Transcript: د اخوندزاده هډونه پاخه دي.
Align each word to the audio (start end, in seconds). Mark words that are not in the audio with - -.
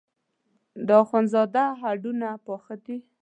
د 0.87 0.89
اخوندزاده 1.03 1.63
هډونه 1.81 2.29
پاخه 2.45 2.75
دي. 2.85 2.97